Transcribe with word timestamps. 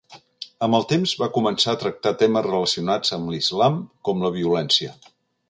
Amb 0.67 0.77
el 0.77 0.85
temps 0.93 1.11
va 1.19 1.27
començar 1.35 1.75
a 1.75 1.79
tractar 1.83 2.13
temes 2.23 2.47
relacionats 2.47 3.15
amb 3.19 3.31
l'Islam 3.35 3.79
com 4.09 4.27
la 4.27 4.35
violència. 4.41 4.99